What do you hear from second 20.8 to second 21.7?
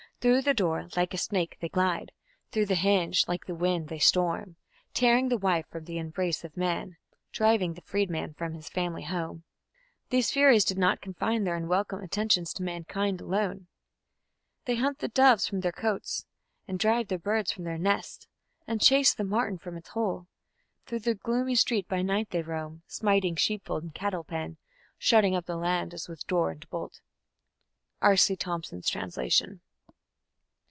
Through the gloomy